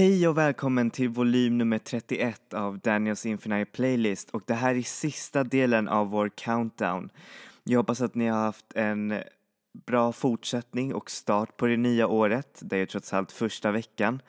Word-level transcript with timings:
Hej 0.00 0.28
och 0.28 0.38
välkommen 0.38 0.90
till 0.90 1.08
volym 1.08 1.58
nummer 1.58 1.78
31 1.78 2.54
av 2.54 2.78
Daniels 2.78 3.26
Infinite 3.26 3.70
Playlist 3.70 4.30
och 4.30 4.42
det 4.46 4.54
här 4.54 4.74
är 4.74 4.82
sista 4.82 5.44
delen 5.44 5.88
av 5.88 6.10
vår 6.10 6.28
countdown. 6.28 7.10
Jag 7.64 7.78
hoppas 7.78 8.00
att 8.00 8.14
ni 8.14 8.26
har 8.26 8.38
haft 8.38 8.72
en 8.74 9.14
bra 9.86 10.12
fortsättning 10.12 10.94
och 10.94 11.10
start 11.10 11.56
på 11.56 11.66
det 11.66 11.76
nya 11.76 12.06
året. 12.06 12.60
Det 12.62 12.76
är 12.76 12.86
trots 12.86 13.12
allt 13.12 13.32
första 13.32 13.70
veckan. 13.70 14.22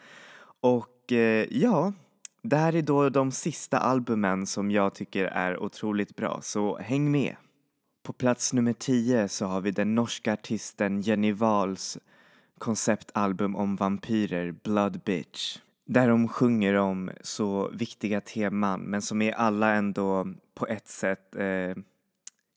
Och 0.62 1.12
eh, 1.12 1.48
ja, 1.52 1.94
det 2.42 2.58
här 2.58 2.76
är 2.76 2.82
då 2.82 3.10
de 3.10 3.32
sista 3.32 3.78
albumen 3.78 4.46
som 4.46 4.72
jag 4.72 4.96
tycker 4.96 5.26
är 5.26 5.64
otroligt 5.64 6.16
bra, 6.16 6.40
så 6.42 6.78
häng 6.78 7.12
med! 7.12 7.36
På 8.04 8.14
plats 8.14 8.54
nummer 8.54 8.74
10 8.74 9.28
så 9.28 9.46
har 9.46 9.62
vi 9.62 9.72
den 9.72 9.96
norska 9.96 10.34
artisten 10.34 11.02
Jenny 11.02 11.32
Wahls 11.32 11.98
konceptalbum 12.62 13.56
om 13.56 13.76
vampyrer, 13.76 14.52
Blood 14.52 15.02
Bitch. 15.06 15.58
Där 15.86 16.08
de 16.08 16.28
sjunger 16.28 16.74
om 16.74 17.12
så 17.22 17.70
viktiga 17.70 18.22
teman 18.22 18.82
men 18.82 19.02
som 19.02 19.22
är 19.22 19.32
alla 19.32 19.74
ändå 19.74 20.28
på 20.54 20.68
ett 20.68 20.88
sätt 20.88 21.36
eh, 21.36 21.76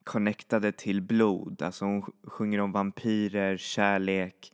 connectade 0.04 0.72
till 0.72 1.02
blod. 1.02 1.62
Alltså 1.62 1.84
hon 1.84 2.02
sjunger 2.26 2.60
om 2.60 2.72
vampyrer, 2.72 3.56
kärlek, 3.56 4.52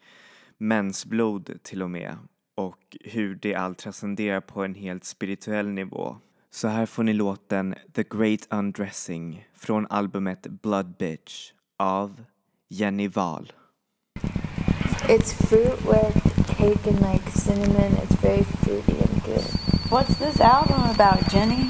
mensblod 0.59 1.63
till 1.63 1.83
och 1.83 1.91
med 1.91 2.17
och 2.55 2.97
hur 3.01 3.35
det 3.35 3.55
allt 3.55 3.79
transcenderar 3.79 4.41
på 4.41 4.65
en 4.65 4.75
helt 4.75 5.05
spirituell 5.05 5.69
nivå. 5.69 6.17
Så 6.51 6.69
här 6.69 6.87
får 6.87 7.03
ni 7.03 7.13
låten 7.13 7.75
The 7.93 8.03
Great 8.03 8.47
Undressing 8.51 9.49
från 9.55 9.87
albumet 9.87 10.47
Blood 10.47 10.97
Bitch 10.99 11.53
av 11.79 12.25
Jenny 12.69 13.09
Wahl. 13.09 13.53
It's 15.13 15.33
fruit 15.33 15.85
with 15.85 16.47
cake 16.47 16.87
and 16.87 17.01
like 17.01 17.29
cinnamon. 17.31 17.95
It's 17.97 18.15
very 18.15 18.45
fruity 18.45 18.93
and 18.93 19.25
good. 19.25 19.43
What's 19.91 20.15
this 20.21 20.41
album 20.41 20.89
about, 20.89 21.29
Jenny? 21.29 21.69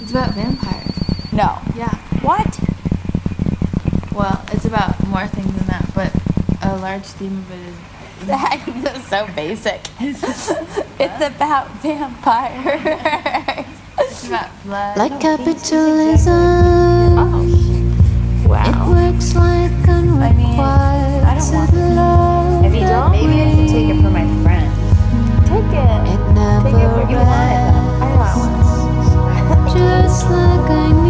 It's 0.00 0.10
about 0.10 0.34
vampires. 0.34 1.32
No. 1.32 1.60
Yeah. 1.76 1.94
What? 2.20 2.58
Well, 4.12 4.44
it's 4.50 4.64
about 4.64 5.06
more 5.06 5.28
things 5.28 5.54
than 5.54 5.66
that, 5.68 5.88
but 5.94 6.12
a 6.62 6.76
large 6.78 7.04
theme 7.04 7.38
of 7.38 7.50
it 7.52 7.58
is 7.58 8.26
That 8.26 8.96
is 8.96 9.06
so 9.06 9.28
basic. 9.36 9.80
it's 10.00 11.20
about 11.24 11.70
vampires. 11.76 13.66
it's 14.00 14.26
about 14.26 14.50
blood. 14.64 14.98
Like 14.98 15.12
oh, 15.12 15.18
capitalism, 15.20 16.32
oh, 17.18 17.44
it 18.44 18.48
Wow. 18.48 18.90
works 18.90 19.34
like 19.36 19.88
unrequired 19.88 21.22
I 21.24 21.38
don't 21.38 21.54
want 21.54 22.11
it 23.92 24.02
for 24.02 24.10
my 24.10 24.26
friends. 24.42 24.78
Take 25.48 25.72
it. 25.72 26.00
It 26.12 26.22
never 26.32 26.70
Take 26.70 26.80
it 26.80 26.90
for 26.92 27.10
you 27.10 27.16
want 27.16 27.52
it. 27.52 27.72
I 28.00 28.16
want 28.16 28.34
one. 28.40 29.76
Just 29.76 30.24
like 30.30 30.70
I 30.70 31.01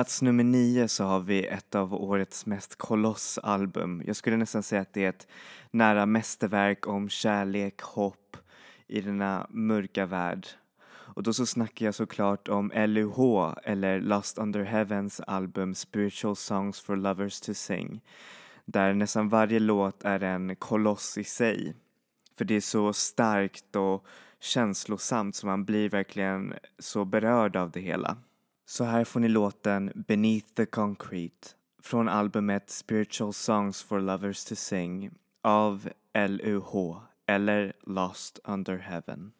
plats 0.00 0.22
nummer 0.22 0.44
nio 0.44 0.88
så 0.88 1.04
har 1.04 1.20
vi 1.20 1.46
ett 1.46 1.74
av 1.74 1.94
årets 1.94 2.46
mest 2.46 2.76
kolossalbum. 2.76 4.02
Jag 4.06 4.16
skulle 4.16 4.36
nästan 4.36 4.62
säga 4.62 4.82
att 4.82 4.92
det 4.92 5.04
är 5.04 5.08
ett 5.08 5.26
nära 5.70 6.06
mästerverk 6.06 6.86
om 6.86 7.08
kärlek, 7.08 7.80
hopp 7.80 8.36
i 8.86 9.00
denna 9.00 9.46
mörka 9.50 10.06
värld. 10.06 10.46
Och 10.88 11.22
då 11.22 11.32
så 11.32 11.46
snackar 11.46 11.86
jag 11.86 11.94
såklart 11.94 12.48
om 12.48 12.72
LUH 12.74 13.54
eller 13.64 14.00
Lost 14.00 14.38
Under 14.38 14.62
Heavens 14.62 15.20
album 15.20 15.74
Spiritual 15.74 16.36
Songs 16.36 16.80
for 16.80 16.96
Lovers 16.96 17.40
to 17.40 17.54
Sing. 17.54 18.00
Där 18.64 18.94
nästan 18.94 19.28
varje 19.28 19.58
låt 19.58 20.04
är 20.04 20.22
en 20.22 20.56
koloss 20.56 21.18
i 21.18 21.24
sig. 21.24 21.74
För 22.38 22.44
det 22.44 22.54
är 22.54 22.60
så 22.60 22.92
starkt 22.92 23.76
och 23.76 24.06
känslosamt 24.40 25.36
så 25.36 25.46
man 25.46 25.64
blir 25.64 25.88
verkligen 25.88 26.54
så 26.78 27.04
berörd 27.04 27.56
av 27.56 27.70
det 27.70 27.80
hela. 27.80 28.16
Så 28.70 28.84
här 28.84 29.04
får 29.04 29.20
ni 29.20 29.28
låten 29.28 29.92
Beneath 29.94 30.46
the 30.46 30.66
Concrete 30.66 31.48
från 31.82 32.08
albumet 32.08 32.70
Spiritual 32.70 33.32
Songs 33.32 33.82
for 33.82 34.00
Lovers 34.00 34.44
to 34.44 34.54
Sing 34.56 35.10
av 35.42 35.88
LUH 36.28 37.02
eller 37.26 37.72
Lost 37.86 38.38
Under 38.44 38.78
Heaven. 38.78 39.32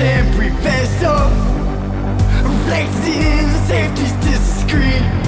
every 0.00 0.48
vessel 0.48 1.28
Reflected 2.42 3.16
in 3.16 3.52
the 3.52 3.58
safety's 3.66 4.12
discreet. 4.24 5.19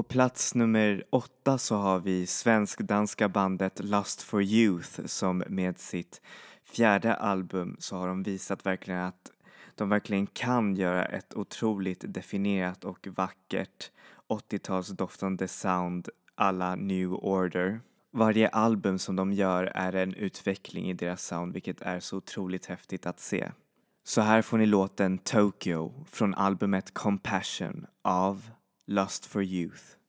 På 0.00 0.04
plats 0.04 0.54
nummer 0.54 1.04
åtta 1.10 1.58
så 1.58 1.76
har 1.76 2.00
vi 2.00 2.26
svensk-danska 2.26 3.28
bandet 3.28 3.80
Lust 3.84 4.22
for 4.22 4.42
Youth 4.42 5.06
som 5.06 5.42
med 5.48 5.78
sitt 5.78 6.20
fjärde 6.64 7.14
album 7.14 7.76
så 7.78 7.96
har 7.96 8.08
de 8.08 8.22
visat 8.22 8.66
verkligen 8.66 9.00
att 9.00 9.32
de 9.74 9.88
verkligen 9.88 10.26
kan 10.26 10.74
göra 10.74 11.04
ett 11.04 11.34
otroligt 11.34 12.04
definierat 12.08 12.84
och 12.84 13.08
vackert 13.16 13.90
80-talsdoftande 14.28 15.46
sound 15.46 16.08
alla 16.34 16.74
New 16.74 17.14
Order. 17.14 17.80
Varje 18.12 18.48
album 18.48 18.98
som 18.98 19.16
de 19.16 19.32
gör 19.32 19.64
är 19.64 19.92
en 19.92 20.14
utveckling 20.14 20.90
i 20.90 20.94
deras 20.94 21.26
sound 21.26 21.52
vilket 21.52 21.82
är 21.82 22.00
så 22.00 22.16
otroligt 22.16 22.66
häftigt 22.66 23.06
att 23.06 23.20
se. 23.20 23.52
Så 24.04 24.20
här 24.20 24.42
får 24.42 24.58
ni 24.58 24.66
låten 24.66 25.18
Tokyo 25.18 26.04
från 26.10 26.34
albumet 26.34 26.94
Compassion 26.94 27.86
av 28.02 28.50
Lust 28.92 29.24
for 29.24 29.40
Youth. 29.40 29.99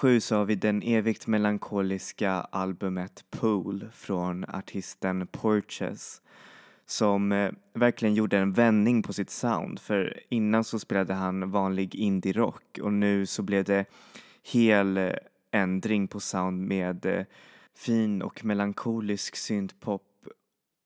2007 0.00 0.20
så 0.20 0.36
har 0.36 0.44
vi 0.44 0.54
den 0.54 0.82
evigt 0.82 1.26
melankoliska 1.26 2.30
albumet 2.32 3.24
Pool 3.30 3.88
från 3.92 4.44
artisten 4.44 5.26
Porches 5.26 6.22
som 6.86 7.32
eh, 7.32 7.50
verkligen 7.74 8.14
gjorde 8.14 8.38
en 8.38 8.52
vändning 8.52 9.02
på 9.02 9.12
sitt 9.12 9.30
sound 9.30 9.80
för 9.80 10.20
innan 10.28 10.64
så 10.64 10.78
spelade 10.78 11.14
han 11.14 11.50
vanlig 11.50 11.94
indie-rock 11.94 12.78
och 12.82 12.92
nu 12.92 13.26
så 13.26 13.42
blev 13.42 13.64
det 13.64 13.84
hel 14.42 14.96
eh, 14.96 15.12
ändring 15.50 16.08
på 16.08 16.20
sound 16.20 16.66
med 16.66 17.06
eh, 17.06 17.24
fin 17.74 18.22
och 18.22 18.44
melankolisk 18.44 19.36
syntpop 19.36 20.02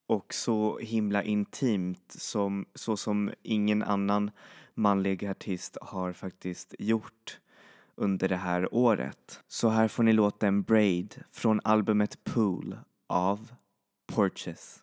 och 0.07 0.35
så 0.35 0.79
himla 0.79 1.23
intimt 1.23 2.15
som, 2.19 2.67
så 2.75 2.97
som 2.97 3.33
ingen 3.43 3.83
annan 3.83 4.31
manlig 4.75 5.27
artist 5.27 5.77
har 5.81 6.13
faktiskt 6.13 6.75
gjort 6.79 7.39
under 7.97 8.29
det 8.29 8.37
här 8.37 8.75
året. 8.75 9.41
Så 9.49 9.69
här 9.69 9.89
får 9.89 10.03
ni 10.03 10.13
låten 10.13 10.63
Braid 10.63 11.23
från 11.33 11.61
albumet 11.65 12.25
Pool 12.25 12.79
av 13.09 13.49
Porches. 14.15 14.81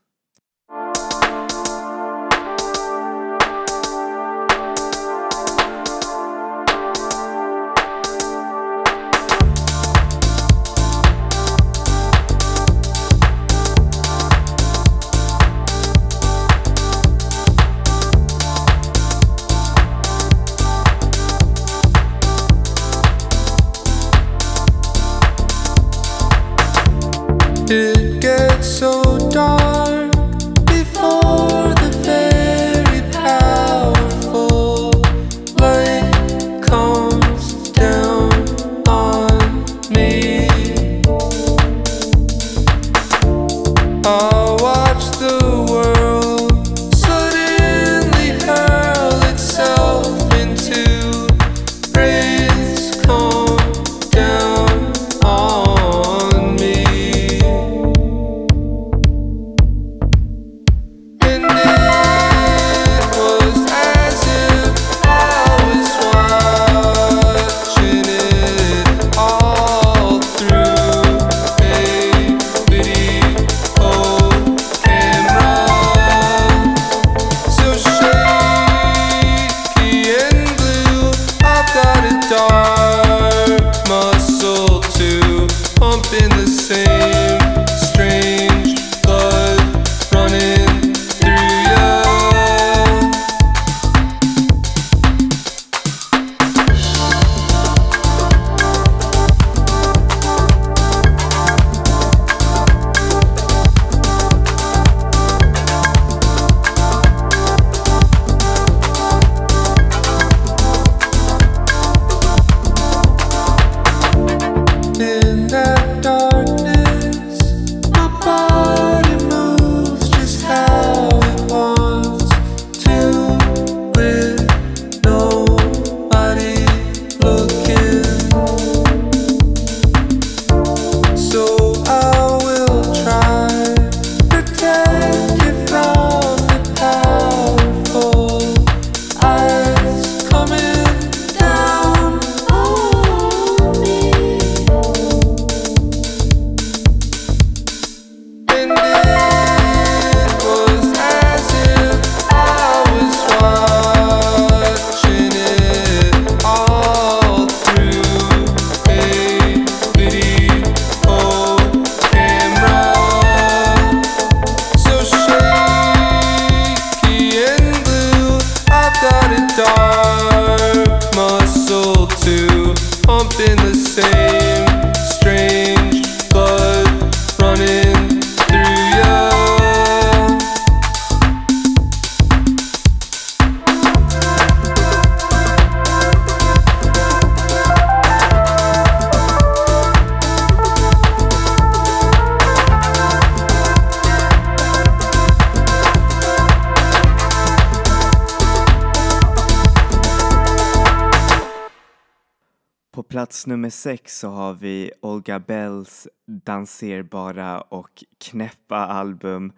Plats 203.41 203.47
nummer 203.47 203.69
sex 203.69 204.19
så 204.19 204.29
har 204.29 204.53
vi 204.53 204.91
Olga 205.01 205.39
Bells 205.39 206.07
danserbara 206.25 207.61
och 207.61 208.03
knäppa 208.17 208.77
album 208.77 209.53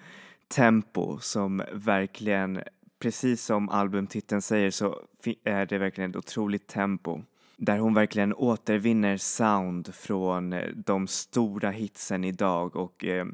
Tempo 0.48 1.20
som 1.20 1.64
verkligen, 1.74 2.62
precis 3.00 3.46
som 3.46 3.70
albumtiteln 3.70 4.42
säger 4.42 4.72
så 4.72 5.00
är 5.44 5.66
det 5.66 5.78
verkligen 5.78 6.10
ett 6.10 6.16
otroligt 6.16 6.68
tempo. 6.68 7.22
Där 7.58 7.78
hon 7.78 7.94
verkligen 7.94 8.34
återvinner 8.34 9.18
sound 9.18 9.96
från 9.96 10.54
eh, 10.54 10.70
de 10.76 11.08
stora 11.08 11.72
hitsen 11.72 12.24
idag 12.24 12.76
och 12.76 13.06
eh, 13.06 13.26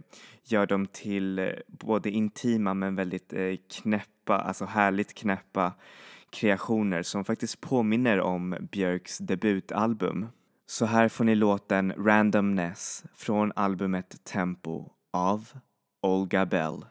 gör 0.44 0.66
dem 0.66 0.88
till 0.88 1.40
eh, 1.40 1.50
både 1.68 2.10
intima 2.10 2.74
men 2.74 2.96
väldigt 2.96 3.34
eh, 3.34 3.56
knäppa, 3.72 4.38
alltså 4.38 4.66
härligt 4.66 5.14
knäppa 5.14 5.74
kreationer 6.30 7.04
som 7.04 7.26
faktiskt 7.26 7.62
påminner 7.62 8.20
om 8.20 8.56
Björks 8.72 9.18
debutalbum. 9.18 10.28
Så 10.70 10.86
här 10.86 11.10
får 11.10 11.24
ni 11.24 11.36
låten 11.36 11.94
Randomness 11.98 13.04
från 13.16 13.52
albumet 13.56 14.24
Tempo 14.24 14.86
av 15.14 15.48
Olga 16.02 16.46
Bell. 16.46 16.86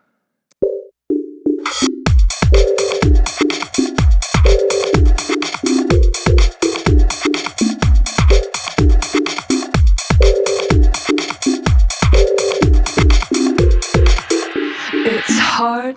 It's 15.06 15.40
hard, 15.40 15.94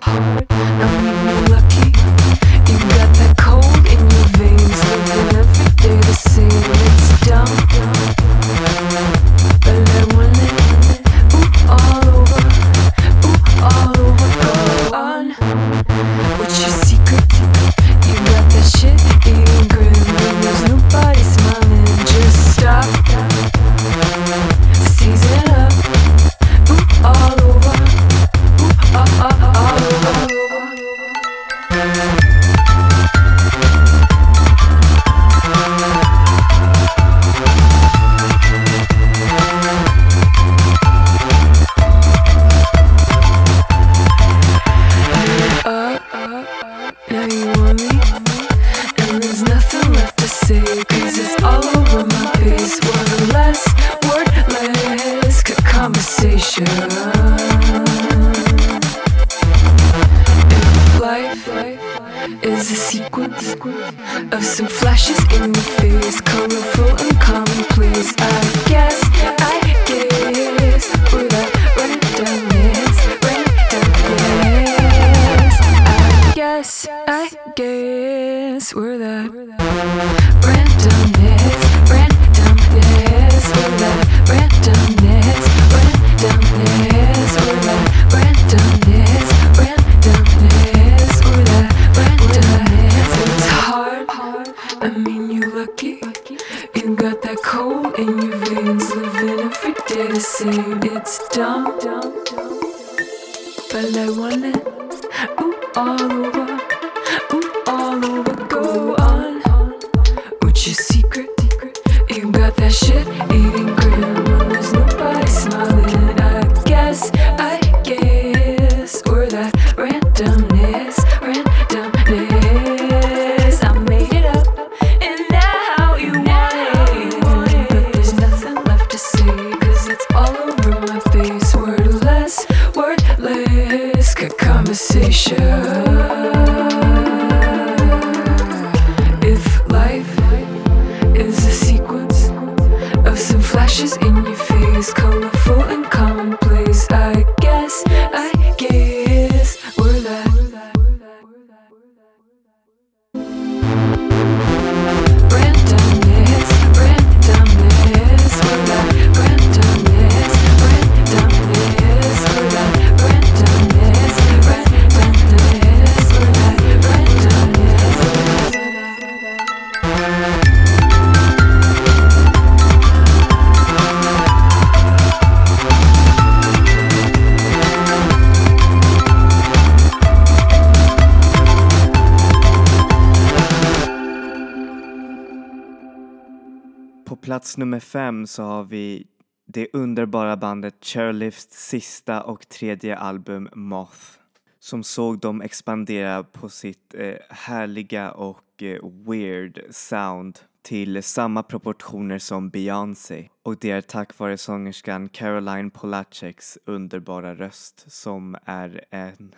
plats 187.42 187.56
nummer 187.56 187.80
fem 187.80 188.26
så 188.26 188.42
har 188.42 188.64
vi 188.64 189.06
det 189.46 189.68
underbara 189.72 190.36
bandet 190.36 190.84
Chairlifts 190.84 191.68
sista 191.68 192.22
och 192.22 192.48
tredje 192.48 192.96
album 192.96 193.48
Moth 193.54 194.18
som 194.60 194.82
såg 194.82 195.20
dem 195.20 195.42
expandera 195.42 196.24
på 196.24 196.48
sitt 196.48 196.94
eh, 196.94 197.14
härliga 197.30 198.12
och 198.12 198.62
eh, 198.62 198.84
weird 199.06 199.60
sound 199.70 200.38
till 200.62 201.02
samma 201.02 201.42
proportioner 201.42 202.18
som 202.18 202.50
Beyoncé 202.50 203.28
och 203.42 203.56
det 203.60 203.70
är 203.70 203.80
tack 203.80 204.18
vare 204.18 204.38
sångerskan 204.38 205.08
Caroline 205.08 205.70
Polacheks 205.70 206.58
underbara 206.66 207.34
röst 207.34 207.84
som 207.92 208.36
är 208.44 208.84
en, 208.90 209.34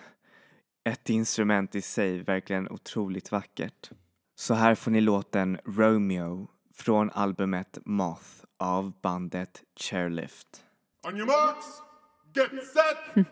ett 0.89 1.11
instrument 1.11 1.75
i 1.75 1.83
sig, 1.83 2.23
verkligen 2.23 2.69
otroligt 2.69 3.33
vackert. 3.33 3.91
Så 4.37 4.55
här 4.55 4.75
får 4.75 4.91
ni 4.91 5.01
låten 5.01 5.59
Romeo 5.65 6.49
från 6.77 7.11
albumet 7.11 7.79
Moth 7.85 8.29
av 8.59 8.93
bandet 9.03 9.63
Chairlift. 9.77 10.47
On 11.07 11.17
your 11.17 11.27
marks, 11.27 11.67
get 12.35 12.51
set. 12.67 13.27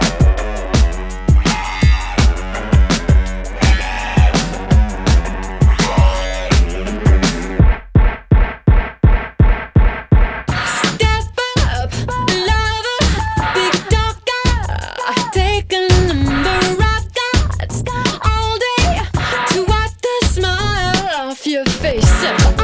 face. 21.84 22.63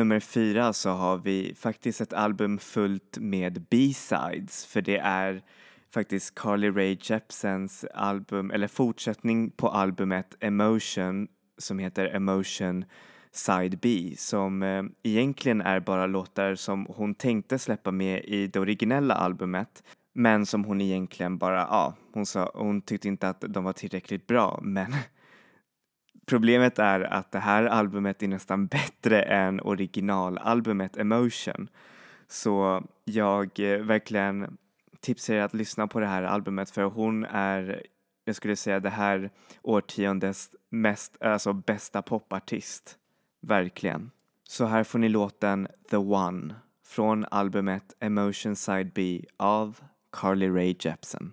Nummer 0.00 0.20
fyra 0.20 0.72
så 0.72 0.90
har 0.90 1.18
vi 1.18 1.54
faktiskt 1.58 2.00
ett 2.00 2.12
album 2.12 2.58
fullt 2.58 3.18
med 3.18 3.66
B-sides 3.70 4.66
för 4.66 4.82
det 4.82 4.98
är 4.98 5.42
faktiskt 5.94 6.34
Carly 6.34 6.70
Rae 6.70 6.96
Jepsens 7.00 7.84
album 7.94 8.50
eller 8.50 8.68
fortsättning 8.68 9.50
på 9.50 9.68
albumet 9.68 10.36
Emotion 10.40 11.28
som 11.58 11.78
heter 11.78 12.06
Emotion 12.06 12.84
Side 13.32 13.78
B 13.78 14.14
som 14.16 14.62
eh, 14.62 14.82
egentligen 15.02 15.60
är 15.60 15.80
bara 15.80 16.06
låtar 16.06 16.54
som 16.54 16.86
hon 16.96 17.14
tänkte 17.14 17.58
släppa 17.58 17.90
med 17.90 18.24
i 18.24 18.46
det 18.46 18.60
originella 18.60 19.14
albumet 19.14 19.82
men 20.12 20.46
som 20.46 20.64
hon 20.64 20.80
egentligen 20.80 21.38
bara, 21.38 21.60
ja, 21.60 21.94
hon 22.12 22.26
sa, 22.26 22.50
hon 22.54 22.82
tyckte 22.82 23.08
inte 23.08 23.28
att 23.28 23.44
de 23.48 23.64
var 23.64 23.72
tillräckligt 23.72 24.26
bra 24.26 24.60
men 24.62 24.94
Problemet 26.30 26.78
är 26.78 27.00
att 27.00 27.32
det 27.32 27.38
här 27.38 27.64
albumet 27.64 28.22
är 28.22 28.28
nästan 28.28 28.66
bättre 28.66 29.22
än 29.22 29.60
originalalbumet 29.60 30.96
Emotion. 30.96 31.68
Så 32.28 32.84
jag 33.04 33.60
eh, 33.60 33.78
verkligen 33.78 34.56
tipsar 35.00 35.34
er 35.34 35.40
att 35.42 35.54
lyssna 35.54 35.86
på 35.86 36.00
det 36.00 36.06
här 36.06 36.22
albumet 36.22 36.70
för 36.70 36.82
hon 36.82 37.24
är, 37.24 37.86
jag 38.24 38.36
skulle 38.36 38.56
säga 38.56 38.80
det 38.80 38.90
här 38.90 39.30
årtiondets 39.62 40.50
mest, 40.68 41.22
alltså 41.22 41.52
bästa 41.52 42.02
popartist. 42.02 42.98
Verkligen. 43.40 44.10
Så 44.44 44.64
här 44.64 44.84
får 44.84 44.98
ni 44.98 45.08
låten 45.08 45.68
The 45.90 45.96
One 45.96 46.54
från 46.86 47.24
albumet 47.30 47.96
Emotion 48.00 48.56
Side 48.56 48.92
B 48.94 49.24
av 49.36 49.80
Carly 50.12 50.48
Rae 50.48 50.74
Jepsen. 50.80 51.32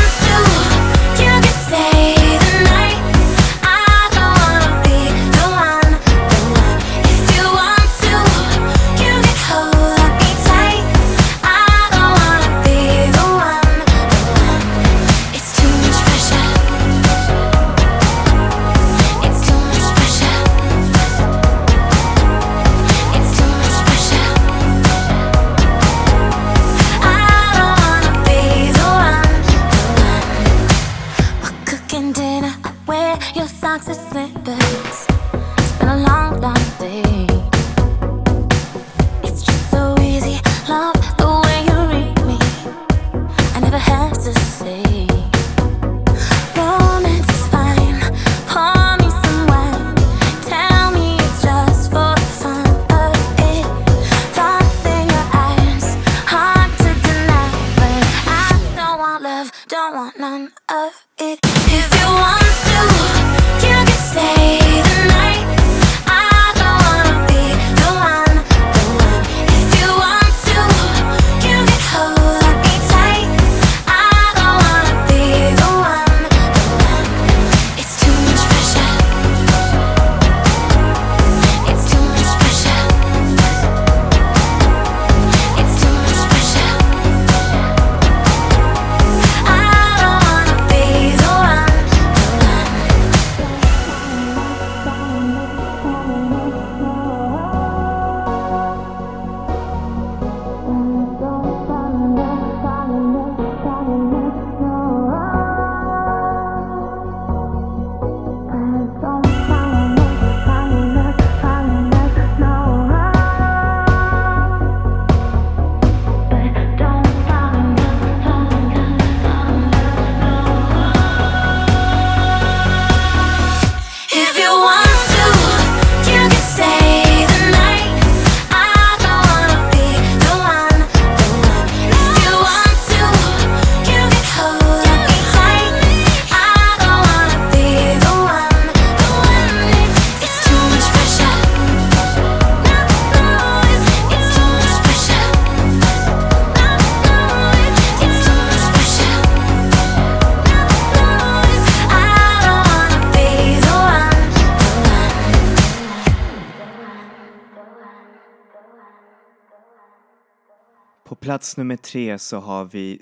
Plats 161.51 161.57
nummer 161.57 161.77
tre 161.77 162.19
så 162.19 162.37
har 162.37 162.65
vi 162.65 163.01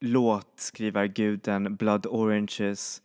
låtskrivarguden 0.00 1.76
Blood 1.76 2.06
Oranges 2.06 3.02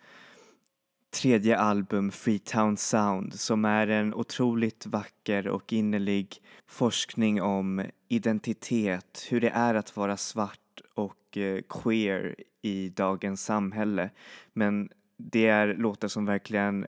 tredje 1.14 1.58
album 1.58 2.12
Freetown 2.12 2.78
Sound 2.78 3.34
som 3.34 3.66
är 3.66 3.88
en 3.88 4.14
otroligt 4.14 4.86
vacker 4.86 5.48
och 5.48 5.74
innerlig 5.74 6.42
forskning 6.68 7.42
om 7.42 7.86
identitet, 8.08 9.28
hur 9.30 9.42
det 9.42 9.50
är 9.50 9.76
att 9.76 9.98
vara 9.98 10.18
svart 10.18 10.82
och 10.94 11.38
eh, 11.38 11.62
queer 11.70 12.36
i 12.62 12.90
dagens 12.90 13.46
samhälle. 13.46 14.10
Men 14.54 14.90
det 15.18 15.48
är 15.48 15.74
låtar 15.74 16.08
som 16.08 16.26
verkligen 16.26 16.86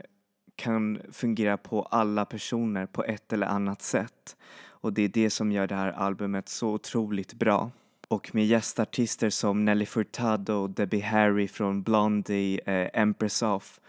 kan 0.56 1.02
fungera 1.12 1.58
på 1.58 1.82
alla 1.82 2.26
personer 2.26 2.86
på 2.86 3.04
ett 3.04 3.34
eller 3.34 3.48
annat 3.48 3.82
sätt 3.82 4.38
och 4.84 4.94
det 4.94 5.02
är 5.02 5.10
det 5.10 5.30
som 5.30 5.52
gör 5.52 5.68
det 5.68 5.76
här 5.76 5.92
albumet 5.92 6.50
så 6.50 6.70
otroligt 6.70 7.34
bra 7.34 7.72
och 8.14 8.36
med 8.36 8.46
gästartister 8.46 9.30
som 9.30 9.66
Nelly 9.66 9.86
Furtado, 9.86 10.68
Debbie 10.68 11.02
Harry 11.02 11.48
från 11.48 11.84
Blondie, 11.84 12.60
eh, 12.66 13.02
Empress 13.02 13.42
Off 13.42 13.80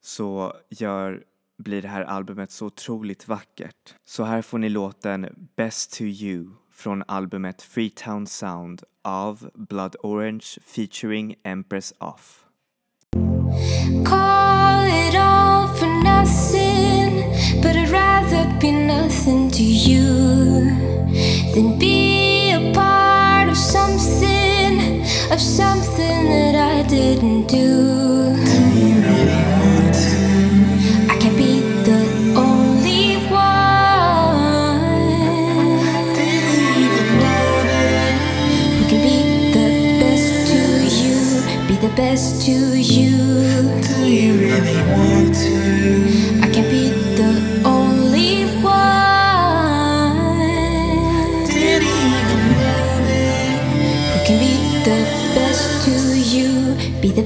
så 0.00 0.52
gör, 0.68 1.22
blir 1.58 1.82
det 1.82 1.88
här 1.88 2.02
albumet 2.02 2.50
så 2.50 2.66
otroligt 2.66 3.28
vackert. 3.28 3.94
Så 4.04 4.24
här 4.24 4.42
får 4.42 4.58
ni 4.58 4.68
låten 4.68 5.48
Best 5.56 5.98
to 5.98 6.02
you 6.02 6.50
från 6.72 7.02
albumet 7.08 7.62
Freetown 7.62 8.26
Sound 8.26 8.82
av 9.02 9.50
Blood 9.54 9.96
Orange 10.02 10.46
featuring 10.62 11.34
Empress 11.42 11.94
Off. 11.98 12.44
Call 14.06 14.45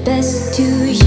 best 0.03 0.55
to 0.55 0.63
you. 0.63 1.00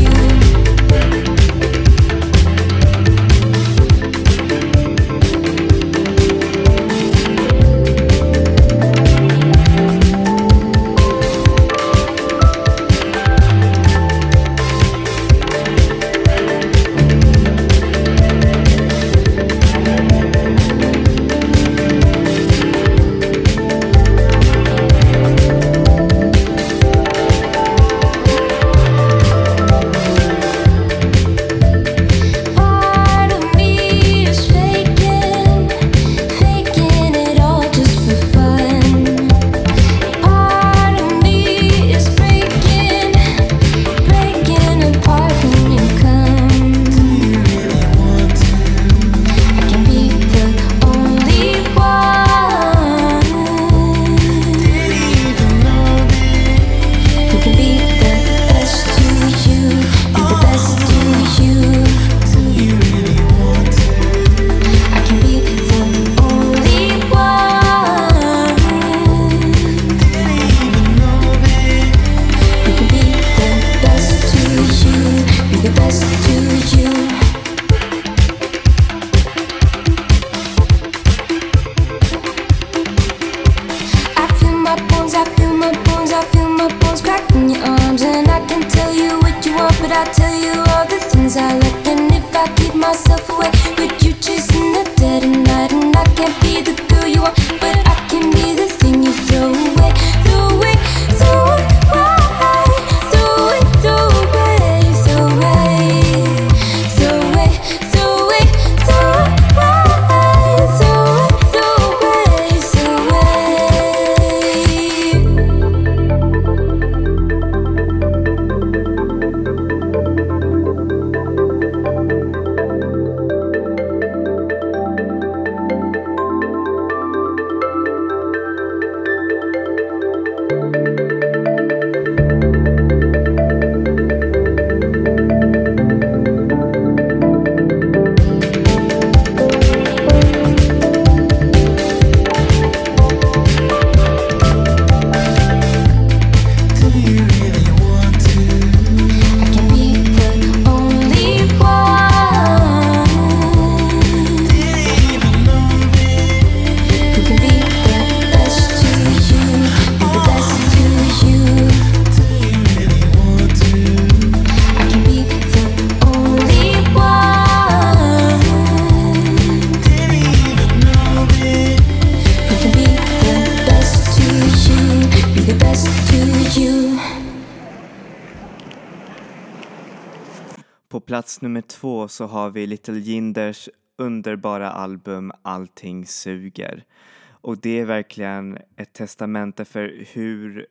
Två 181.69 182.08
så 182.08 182.27
har 182.27 182.50
vi 182.50 182.67
Little 182.67 182.98
Jinders 182.98 183.69
underbara 183.96 184.71
album 184.71 185.33
Allting 185.42 186.06
suger. 186.06 186.85
Och 187.31 187.58
det 187.58 187.81
är 187.81 187.85
verkligen 187.85 188.58
ett 188.77 188.92
testamente 188.92 189.65
för 189.65 190.04
hur 190.12 190.67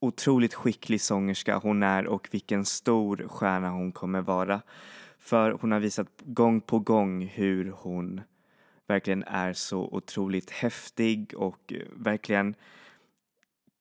otroligt 0.00 0.54
skicklig 0.54 1.00
sångerska 1.00 1.56
hon 1.56 1.82
är 1.82 2.06
och 2.06 2.28
vilken 2.30 2.64
stor 2.64 3.28
stjärna 3.28 3.70
hon 3.70 3.92
kommer 3.92 4.20
vara. 4.20 4.60
För 5.18 5.50
hon 5.60 5.72
har 5.72 5.80
visat 5.80 6.08
gång 6.24 6.60
på 6.60 6.78
gång 6.78 7.26
hur 7.26 7.72
hon 7.76 8.20
verkligen 8.86 9.22
är 9.22 9.52
så 9.52 9.80
otroligt 9.80 10.50
häftig 10.50 11.34
och 11.36 11.72
verkligen 11.92 12.54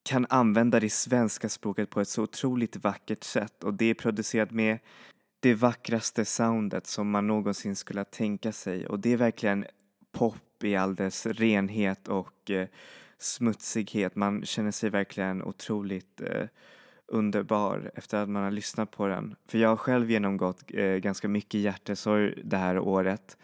kan 0.03 0.25
använda 0.29 0.79
det 0.79 0.89
svenska 0.89 1.49
språket 1.49 1.89
på 1.89 2.01
ett 2.01 2.09
så 2.09 2.23
otroligt 2.23 2.75
vackert 2.75 3.23
sätt 3.23 3.63
och 3.63 3.73
det 3.73 3.85
är 3.85 3.93
producerat 3.93 4.51
med 4.51 4.79
det 5.39 5.53
vackraste 5.53 6.25
soundet 6.25 6.87
som 6.87 7.09
man 7.09 7.27
någonsin 7.27 7.75
skulle 7.75 8.03
tänka 8.03 8.51
sig 8.51 8.87
och 8.87 8.99
det 8.99 9.13
är 9.13 9.17
verkligen 9.17 9.65
pop 10.11 10.63
i 10.63 10.75
all 10.75 10.95
dess 10.95 11.25
renhet 11.25 12.07
och 12.07 12.51
eh, 12.51 12.67
smutsighet. 13.17 14.15
Man 14.15 14.45
känner 14.45 14.71
sig 14.71 14.89
verkligen 14.89 15.43
otroligt 15.43 16.21
eh, 16.21 16.47
underbar 17.07 17.91
efter 17.95 18.17
att 18.17 18.29
man 18.29 18.43
har 18.43 18.51
lyssnat 18.51 18.91
på 18.91 19.07
den. 19.07 19.35
För 19.47 19.57
jag 19.57 19.69
har 19.69 19.75
själv 19.75 20.11
genomgått 20.11 20.63
eh, 20.67 20.95
ganska 20.95 21.27
mycket 21.27 21.61
hjärtesorg 21.61 22.41
det 22.43 22.57
här 22.57 22.79
året 22.79 23.37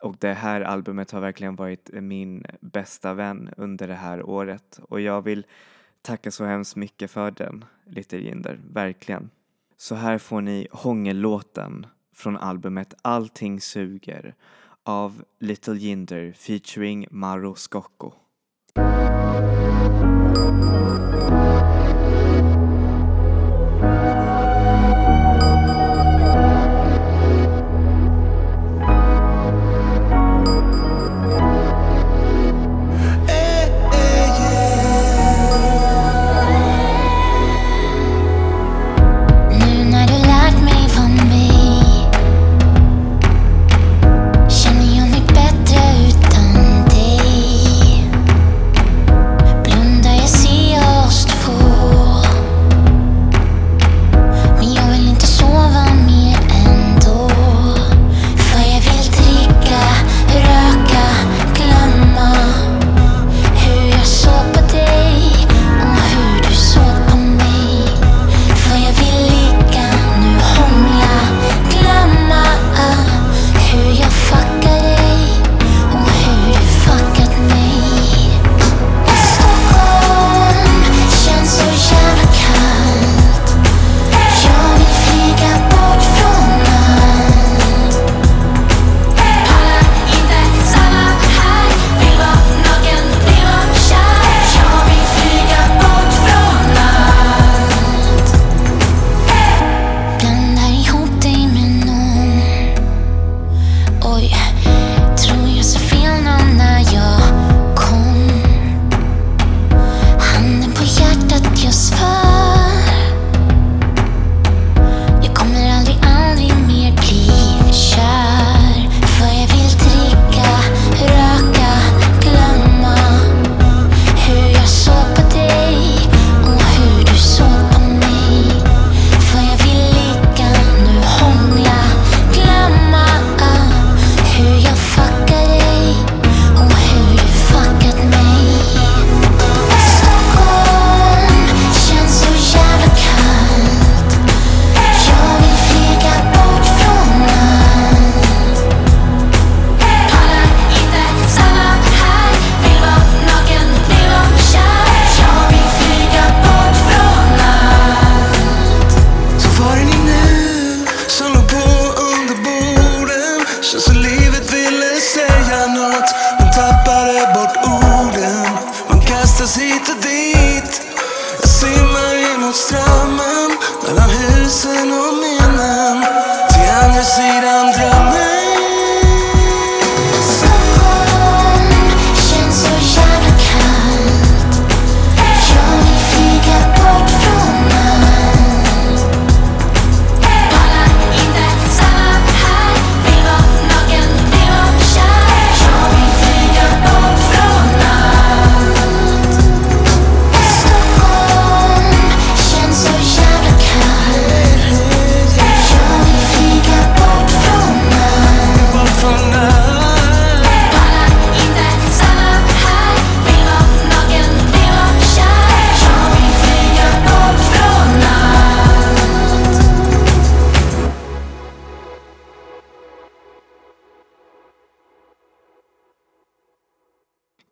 och 0.00 0.16
det 0.18 0.32
här 0.32 0.60
albumet 0.60 1.10
har 1.10 1.20
verkligen 1.20 1.56
varit 1.56 1.90
min 1.92 2.44
bästa 2.60 3.14
vän 3.14 3.50
under 3.56 3.88
det 3.88 3.94
här 3.94 4.22
året 4.22 4.80
och 4.82 5.00
jag 5.00 5.22
vill 5.22 5.46
tacka 6.02 6.30
så 6.30 6.44
hemskt 6.44 6.76
mycket 6.76 7.10
för 7.10 7.30
den, 7.30 7.64
Little 7.84 8.18
Jinder, 8.18 8.60
verkligen. 8.72 9.30
Så 9.76 9.94
här 9.94 10.18
får 10.18 10.40
ni 10.40 10.68
hångellåten 10.70 11.86
från 12.14 12.36
albumet 12.36 12.94
Allting 13.02 13.60
suger 13.60 14.34
av 14.84 15.24
Little 15.40 15.74
Jinder 15.74 16.32
featuring 16.32 17.06
Maro 17.10 17.54
Scocco. 17.54 18.12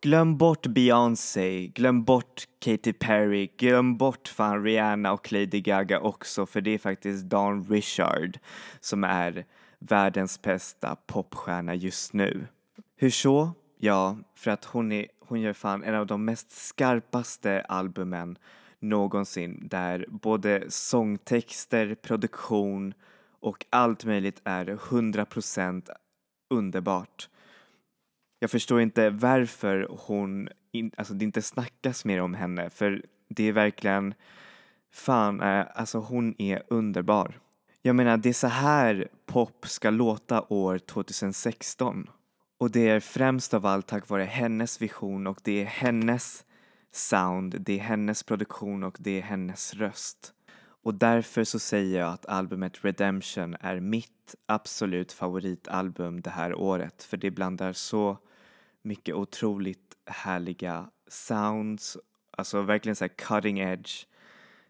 Glöm 0.03 0.37
bort 0.37 0.67
Beyoncé, 0.67 1.67
glöm 1.67 2.03
bort 2.03 2.43
Katy 2.59 2.93
Perry, 2.93 3.49
glöm 3.57 3.97
bort 3.97 4.27
fan 4.27 4.63
Rihanna 4.63 5.13
och 5.13 5.31
Lady 5.31 5.61
Gaga 5.61 5.99
också 5.99 6.45
för 6.45 6.61
det 6.61 6.71
är 6.71 6.77
faktiskt 6.77 7.23
Dan 7.23 7.63
Richard 7.69 8.39
som 8.79 9.03
är 9.03 9.45
världens 9.79 10.41
bästa 10.41 10.95
popstjärna 10.95 11.75
just 11.75 12.13
nu. 12.13 12.47
Hur 12.95 13.09
så? 13.09 13.51
Ja, 13.79 14.17
för 14.35 14.51
att 14.51 14.65
hon, 14.65 14.91
är, 14.91 15.07
hon 15.19 15.41
gör 15.41 15.53
fan 15.53 15.83
en 15.83 15.95
av 15.95 16.07
de 16.07 16.25
mest 16.25 16.51
skarpaste 16.51 17.61
albumen 17.61 18.37
någonsin 18.79 19.67
där 19.67 20.05
både 20.09 20.63
sångtexter, 20.69 21.95
produktion 21.95 22.93
och 23.39 23.65
allt 23.69 24.05
möjligt 24.05 24.41
är 24.43 24.65
100% 24.65 25.89
underbart. 26.49 27.29
Jag 28.43 28.51
förstår 28.51 28.81
inte 28.81 29.09
varför 29.09 29.87
hon, 29.89 30.49
in, 30.71 30.91
alltså 30.97 31.13
det 31.13 31.25
inte 31.25 31.41
snackas 31.41 32.05
mer 32.05 32.21
om 32.21 32.33
henne 32.33 32.69
för 32.69 33.05
det 33.27 33.43
är 33.43 33.51
verkligen, 33.51 34.13
fan, 34.91 35.41
eh, 35.41 35.65
alltså 35.75 35.97
hon 35.97 36.41
är 36.41 36.63
underbar. 36.67 37.39
Jag 37.81 37.95
menar, 37.95 38.17
det 38.17 38.29
är 38.29 38.33
så 38.33 38.47
här 38.47 39.07
pop 39.25 39.67
ska 39.67 39.89
låta 39.89 40.41
år 40.49 40.77
2016. 40.77 42.09
Och 42.57 42.71
det 42.71 42.89
är 42.89 42.99
främst 42.99 43.53
av 43.53 43.65
allt 43.65 43.87
tack 43.87 44.09
vare 44.09 44.23
hennes 44.23 44.81
vision 44.81 45.27
och 45.27 45.39
det 45.43 45.61
är 45.61 45.65
hennes 45.65 46.45
sound, 46.91 47.55
det 47.59 47.79
är 47.79 47.83
hennes 47.83 48.23
produktion 48.23 48.83
och 48.83 48.97
det 48.99 49.17
är 49.17 49.21
hennes 49.21 49.73
röst. 49.73 50.33
Och 50.83 50.93
därför 50.93 51.43
så 51.43 51.59
säger 51.59 51.99
jag 51.99 52.13
att 52.13 52.25
albumet 52.25 52.85
Redemption 52.85 53.55
är 53.59 53.79
mitt 53.79 54.35
absolut 54.45 55.11
favoritalbum 55.11 56.21
det 56.21 56.29
här 56.29 56.55
året 56.55 57.03
för 57.03 57.17
det 57.17 57.31
blandar 57.31 57.73
så 57.73 58.17
mycket 58.83 59.15
otroligt 59.15 59.97
härliga 60.05 60.89
sounds, 61.07 61.97
alltså 62.31 62.61
verkligen 62.61 62.95
så 62.95 63.03
här 63.03 63.09
cutting 63.09 63.59
edge, 63.59 64.05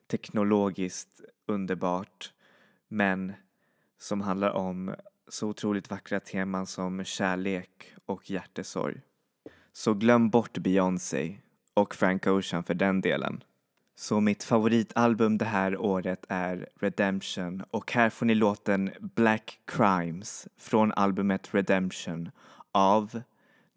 teknologiskt 0.07 1.21
underbart 1.47 2.33
men 2.87 3.33
som 3.97 4.21
handlar 4.21 4.49
om 4.49 4.95
så 5.27 5.47
otroligt 5.47 5.89
vackra 5.89 6.19
teman 6.19 6.67
som 6.67 7.03
kärlek 7.03 7.93
och 8.05 8.29
hjärtesorg. 8.29 9.01
Så 9.71 9.93
glöm 9.93 10.29
bort 10.29 10.57
Beyoncé 10.57 11.37
och 11.73 11.95
Frank 11.95 12.27
Ocean 12.27 12.63
för 12.63 12.73
den 12.73 13.01
delen. 13.01 13.43
Så 13.95 14.21
mitt 14.21 14.43
favoritalbum 14.43 15.37
det 15.37 15.45
här 15.45 15.77
året 15.77 16.25
är 16.29 16.69
Redemption 16.79 17.63
och 17.71 17.91
här 17.91 18.09
får 18.09 18.25
ni 18.25 18.35
låten 18.35 18.91
Black 18.99 19.59
Crimes 19.65 20.47
från 20.57 20.91
albumet 20.91 21.53
Redemption 21.53 22.31
av 22.71 23.21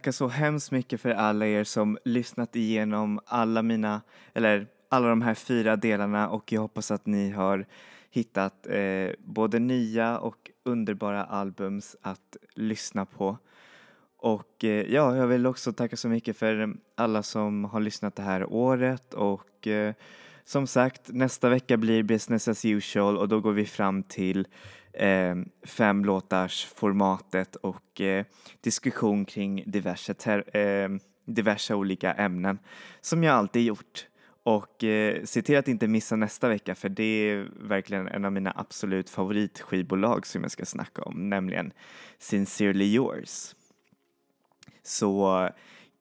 tacka 0.00 0.12
så 0.12 0.28
hemskt 0.28 0.70
mycket 0.70 1.00
för 1.00 1.10
alla 1.10 1.46
er 1.46 1.64
som 1.64 1.98
lyssnat 2.04 2.56
igenom 2.56 3.20
alla 3.26 3.62
mina, 3.62 4.00
eller 4.34 4.66
alla 4.88 5.08
de 5.08 5.22
här 5.22 5.34
fyra 5.34 5.76
delarna 5.76 6.28
och 6.28 6.52
jag 6.52 6.60
hoppas 6.60 6.90
att 6.90 7.06
ni 7.06 7.30
har 7.30 7.66
hittat 8.10 8.66
eh, 8.66 9.10
både 9.18 9.58
nya 9.58 10.18
och 10.18 10.50
underbara 10.64 11.24
albums 11.24 11.96
att 12.02 12.36
lyssna 12.54 13.06
på. 13.06 13.38
Och 14.16 14.64
eh, 14.64 14.92
ja, 14.92 15.16
jag 15.16 15.26
vill 15.26 15.46
också 15.46 15.72
tacka 15.72 15.96
så 15.96 16.08
mycket 16.08 16.36
för 16.36 16.74
alla 16.96 17.22
som 17.22 17.64
har 17.64 17.80
lyssnat 17.80 18.16
det 18.16 18.22
här 18.22 18.52
året 18.52 19.14
och 19.14 19.66
eh, 19.66 19.94
som 20.44 20.66
sagt, 20.66 21.08
nästa 21.08 21.48
vecka 21.48 21.76
blir 21.76 22.02
business 22.02 22.48
as 22.48 22.64
usual 22.64 23.18
och 23.18 23.28
då 23.28 23.40
går 23.40 23.52
vi 23.52 23.66
fram 23.66 24.02
till 24.02 24.46
eh, 24.92 25.36
fem 25.62 26.04
låtars 26.04 26.64
formatet 26.64 27.56
och 27.56 28.00
eh, 28.00 28.24
diskussion 28.60 29.24
kring 29.24 29.64
diverse, 29.66 30.14
ter- 30.14 30.56
eh, 30.56 30.88
diverse 31.24 31.74
olika 31.74 32.12
ämnen 32.12 32.58
som 33.00 33.24
jag 33.24 33.34
alltid 33.34 33.62
gjort. 33.62 34.06
Och 34.42 34.84
eh, 34.84 35.24
se 35.24 35.42
till 35.42 35.58
att 35.58 35.68
inte 35.68 35.88
missa 35.88 36.16
nästa 36.16 36.48
vecka 36.48 36.74
för 36.74 36.88
det 36.88 37.02
är 37.02 37.48
verkligen 37.60 38.08
en 38.08 38.24
av 38.24 38.32
mina 38.32 38.52
absolut 38.56 39.10
favoritskivbolag 39.10 40.26
som 40.26 40.42
jag 40.42 40.50
ska 40.50 40.64
snacka 40.64 41.02
om, 41.02 41.30
nämligen 41.30 41.72
Sincerely 42.18 42.94
Yours. 42.94 43.54
Så 44.82 45.48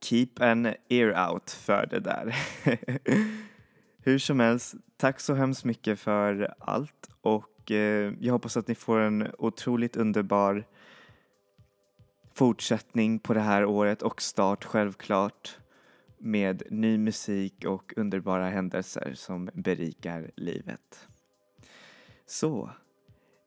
keep 0.01 0.29
an 0.39 0.73
ear 0.89 1.31
out 1.31 1.51
för 1.51 1.87
det 1.91 1.99
där. 1.99 2.35
Hur 4.03 4.19
som 4.19 4.39
helst, 4.39 4.75
tack 4.97 5.19
så 5.19 5.33
hemskt 5.33 5.65
mycket 5.65 5.99
för 5.99 6.53
allt 6.59 7.09
och 7.69 7.75
eh, 7.75 8.13
jag 8.19 8.33
hoppas 8.33 8.57
att 8.57 8.67
ni 8.67 8.75
får 8.75 8.99
en 8.99 9.31
otroligt 9.37 9.95
underbar 9.95 10.65
fortsättning 12.33 13.19
på 13.19 13.33
det 13.33 13.39
här 13.39 13.65
året 13.65 14.01
och 14.01 14.21
start 14.21 14.65
självklart 14.65 15.57
med 16.17 16.63
ny 16.69 16.97
musik 16.97 17.65
och 17.65 17.93
underbara 17.97 18.49
händelser 18.49 19.13
som 19.15 19.49
berikar 19.53 20.31
livet. 20.35 21.07
Så, 22.25 22.69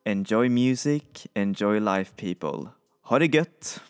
enjoy 0.04 0.48
music, 0.48 1.26
enjoy 1.34 1.80
life 1.80 2.12
people. 2.16 2.70
Ha 3.02 3.18
det 3.18 3.34
gött! 3.34 3.82